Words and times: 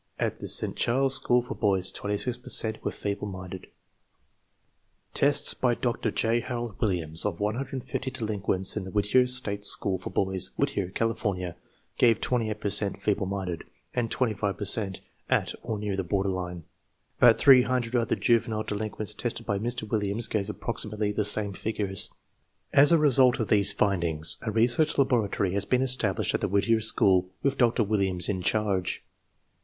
At 0.17 0.39
the 0.39 0.47
St. 0.47 0.75
Charles 0.75 1.13
School 1.15 1.43
for 1.43 1.53
Boys 1.53 1.91
26 1.91 2.39
per 2.39 2.49
cent 2.49 2.83
were 2.83 2.89
feeble 2.89 3.27
minded. 3.27 3.67
Tests, 5.13 5.53
by 5.53 5.75
Dr. 5.75 6.09
J. 6.09 6.39
Harold 6.39 6.79
Williams, 6.81 7.23
of 7.23 7.39
150 7.39 8.09
delinquents 8.09 8.75
in 8.75 8.83
the 8.83 8.89
Whittier 8.89 9.27
State 9.27 9.63
School 9.63 9.99
for 9.99 10.09
Boys, 10.09 10.49
Whittier, 10.57 10.89
California, 10.89 11.55
gave 11.99 12.19
28 12.19 12.59
per 12.59 12.71
cent 12.71 12.99
feeble 12.99 13.27
minded 13.27 13.63
and 13.93 14.09
25 14.09 14.57
per 14.57 14.65
cent 14.65 15.01
at 15.29 15.53
or 15.61 15.77
near 15.77 15.95
the 15.95 16.03
border 16.03 16.29
line. 16.29 16.63
About 17.19 17.37
300 17.37 17.95
other 17.95 18.15
juvenile 18.15 18.63
delinquents 18.63 19.13
tested 19.13 19.45
by 19.45 19.59
Mr. 19.59 19.87
Williams 19.87 20.27
gave 20.27 20.49
approximately 20.49 21.11
the 21.11 21.23
same 21.23 21.53
figures. 21.53 22.09
As 22.73 22.91
a 22.91 22.97
result 22.97 23.39
of 23.39 23.49
these 23.49 23.71
foldings 23.71 24.37
a 24.41 24.49
research 24.49 24.97
laboratory 24.97 25.53
has 25.53 25.65
been 25.65 25.83
established 25.83 26.33
at 26.33 26.41
the 26.41 26.47
Whittier 26.47 26.81
School, 26.81 27.29
with 27.43 27.59
Dr. 27.59 27.83
Williams 27.83 28.27
in 28.27 28.41
charge. 28.41 29.03